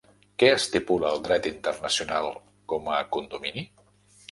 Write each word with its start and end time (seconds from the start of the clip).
Què 0.43 0.47
estipula 0.53 1.11
el 1.17 1.21
dret 1.27 1.45
internacional 1.51 2.31
com 2.75 2.91
a 2.97 3.05
condomini? 3.19 3.67